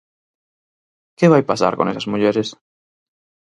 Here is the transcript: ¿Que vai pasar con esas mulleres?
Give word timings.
¿Que 1.17 1.31
vai 1.33 1.43
pasar 1.51 1.73
con 1.77 1.89
esas 1.91 2.09
mulleres? 2.11 2.47